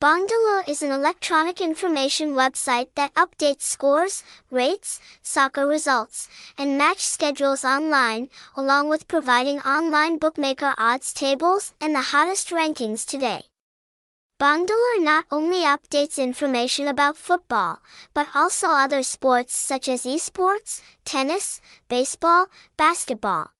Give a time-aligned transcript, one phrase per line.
[0.00, 6.26] Bongdalu is an electronic information website that updates scores, rates, soccer results,
[6.56, 13.04] and match schedules online, along with providing online bookmaker odds tables and the hottest rankings
[13.04, 13.42] today.
[14.40, 17.82] Bongdalu not only updates information about football,
[18.14, 21.60] but also other sports such as esports, tennis,
[21.90, 22.46] baseball,
[22.78, 23.50] basketball,